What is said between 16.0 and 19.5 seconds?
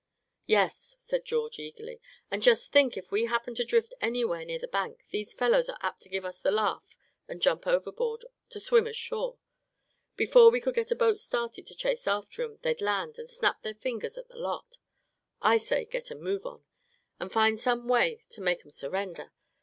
a move on, and find some way to make 'em surrender.